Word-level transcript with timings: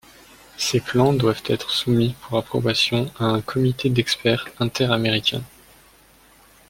Ces 0.57 0.79
plans 0.79 1.13
doivent 1.13 1.43
être 1.45 1.69
soumis 1.69 2.15
pour 2.21 2.39
approbation 2.39 3.11
à 3.19 3.25
un 3.25 3.39
comité 3.41 3.87
d'experts 3.91 4.47
inter-Américains. 4.59 5.43